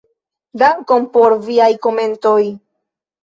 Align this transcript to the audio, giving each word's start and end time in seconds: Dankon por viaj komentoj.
Dankon 0.61 1.05
por 1.17 1.35
viaj 1.49 1.69
komentoj. 1.85 2.41